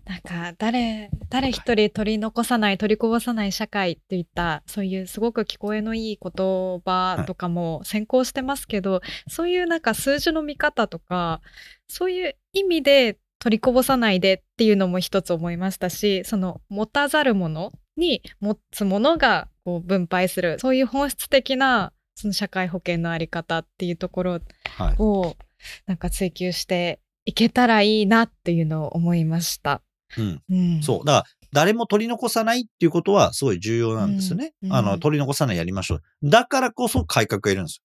[0.06, 11.42] なんか誰誰一人取り残さない取りこぼさない社会っていったそういうすごく聞こえのいい言葉とかも先行してますけど、そういうなんか数字の見方とか
[11.88, 24.40] そういう意味で取りこぼさないでっていうのも一つ思いましたしその持たざるものに持つものがこう分配するそういう本質的なその社会保険のあり方っていうところ
[24.78, 24.96] はい。
[24.98, 25.36] を
[25.86, 29.82] なんか追求していけたらいいなっていうのを思いました。
[30.18, 30.42] うん。
[30.50, 31.06] うん、そう。
[31.06, 34.54] だから、誰も取り残さないっていうことはすごい重要なんですよね。
[34.64, 36.02] うんあの、うん取り残さないやりましょう。
[36.24, 37.84] だからこそ改革がいるんですよ。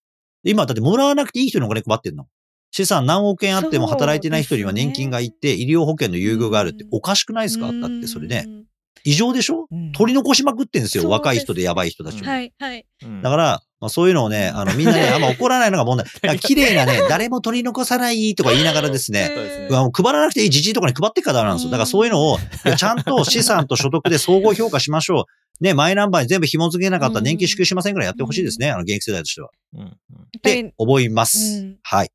[0.52, 2.26] 今、だってもらわなくていい人にお金配ってんの。
[2.72, 7.72] 資産何億円あっても働いてない人には年金がいて、医療保険の優遇があるってうんおかしくないですか？
[7.72, 8.44] だってそれね。
[8.46, 8.64] うん
[9.02, 9.66] 異常でしょ？
[9.70, 11.04] うん取り残しまくってんですよ。
[11.04, 12.28] す若い人でやばい人たちも。
[12.28, 12.86] はいはい。
[13.02, 16.06] うんだから、まあ、そういうのをね、あの、みんなね、あんま 怒らないのが問題。
[16.20, 19.32] だから綺麗なね、誰も取り残さないとか言いながらですね、
[19.68, 21.70] そうわもう配らなくていいじじいとかに配ってからなんですよ。
[21.70, 22.38] だからそういうのを、
[22.76, 25.64] ちゃんと資産と所得で総合評価しましょう。
[25.64, 28.70] ね、マイナンバーに全部紐付けなかったら年金支給しませんぐらいやってほしいですね。
[28.70, 29.50] あの、現役世代としては。
[29.74, 29.96] うん
[30.38, 31.60] って思います。
[31.60, 32.10] うんはい。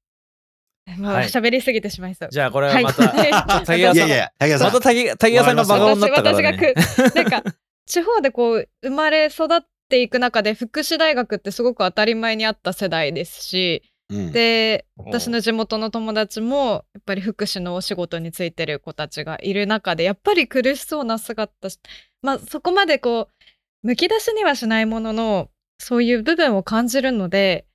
[0.97, 2.29] もうはい喋りすぎてしまいそう。
[2.31, 4.73] じゃあこれはまた、はい竹谷さんいやいや、竹谷さん。
[4.73, 6.73] また竹竹谷さんがバカになったから私がね。
[6.73, 7.43] くなんか
[7.85, 9.47] 地方でこう生まれ育っ
[9.89, 21.79] ていく中で福祉大学ってすごく当たり前にあった世代ですし、うんで私の地元の友達もやっぱり福祉のお仕事についてる子たちがいる中でやっぱり苦しそうな姿し
[22.21, 27.65] まあそこまでこうむき出しにはしないもののそういう部分を感じるので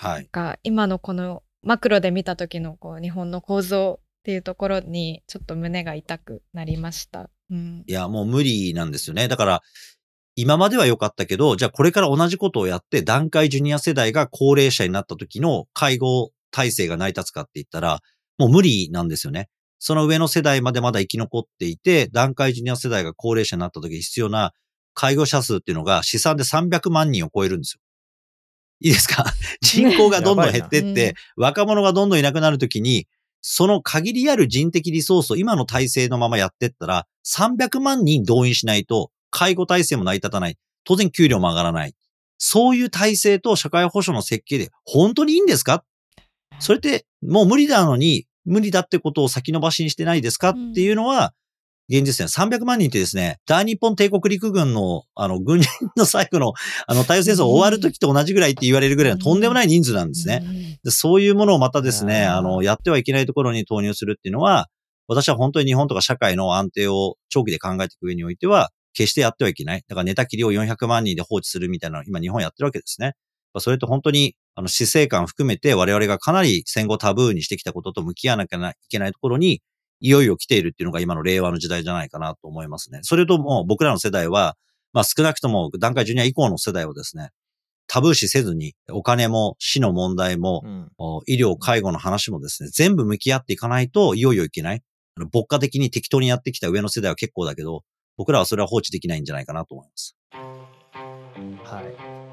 [0.00, 0.28] はい。
[0.32, 7.28] が今のこのマクロで見た時のこう日本の構造っていうところにちょっと胸が痛くなりました。
[7.50, 9.28] うんいや、もう無理なんですよね。
[9.28, 9.62] だから、
[10.40, 18.00] 今までは良かったけど、じゃあこれから同じことをやって、段階ジュニア世代が高齢者になった時の介護体制が成り立つかって言ったら、
[18.38, 19.48] もう無理なんですよね。
[19.78, 24.52] その上の世代までまだ生き残っていて、段階ジュニア世代が高齢者になった時に必要な
[24.94, 27.80] 介護者数っていうのが試算で300万人を超えるんですよ。
[28.80, 29.24] いいですか？
[29.62, 33.06] 人口がどんどん減ってって、若者がどんどんいなくなるときに、
[33.42, 40.56] その限りある人的リソースを今の体制のままやってったら、300万人動員しないと、介護体制も成り立たない。
[40.84, 41.94] 当然給料も上がらない。
[42.38, 45.84] そういう体制と社会保障の設計で本当にいいんですか？
[46.58, 50.50] それってもう無理なのに、無理だってことを先延ばしにしてないですか？
[50.50, 51.34] っていうのは、
[51.90, 52.46] 現実ですね。
[52.46, 56.52] 300万人ってですね、大日本帝国陸軍の、あの、軍人の最後の、
[56.86, 60.78] あの、太陽戦争終わる時と同じぐらいって言われるぐらいのとんでもない人数なんですね。
[60.84, 64.68] そういうものをまたですね、あの、やってはいけないところに投入するっていうのは、
[65.08, 69.84] 私は本当に日本とか社会の安定を長期で考えていく上においては、決してやってはいけない。
[69.86, 73.14] だから寝たきりを400万人で放置するみたいなのを今日本やってるわけですね。
[73.58, 79.62] それと本当に、あの、死生観含めて我々がかなり戦後タブーにしてきたことと向き合わなきゃいけないところに、
[80.00, 83.00] いよいよ来ているっていうのが今の令和の時代じゃないかなと思いますね。
[83.02, 84.56] それとも僕らの世代は、
[84.92, 87.30] まあ少なくとも段階ジュニア以降の世代はですね、
[87.86, 94.82] タブー視せずに、お金も死の問題も、うんお医療、介護の話もですね、全部向き合っていかないと、いよいよいけない。
[95.16, 97.82] 牧歌的に適当にやってきた上の世代は結構だけど、
[98.20, 100.14] 僕らはそれは放置できないんじゃないかなと思います。
[101.64, 101.84] はい。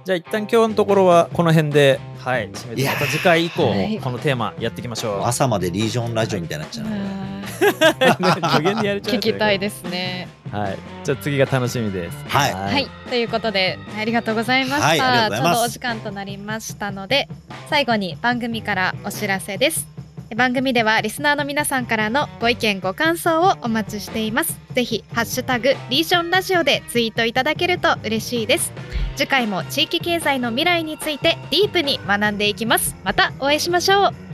[0.04, 3.74] じゃあ一旦今日のところはこの辺ではい締めてまた次回以降
[4.04, 5.24] このテーマやっていきましょう。
[5.24, 8.58] 朝までリージョンラジオみたいになっちゃうな。
[8.60, 10.28] 無限にやれちゃう聞きたいですね。
[10.52, 10.78] はい。
[11.06, 12.18] じゃあ次が楽しみです。
[12.28, 14.88] はいはい、ということでありがとうございました。
[14.88, 17.30] はいありがとうございますちょうどお時間となりましたので
[17.70, 19.97] 最後に番組からお知らせです。
[20.36, 24.60] 番組ではリスナーの皆さんからのご意見ご感想をお待ちしています。
[24.74, 28.74] ぜひハッシュタグリージョンラジオでツイートいただけると嬉しいです。
[29.16, 32.96] 次回も地域経済の未来についてディープに学んでいきます。
[33.04, 34.27] またお会いしましょう。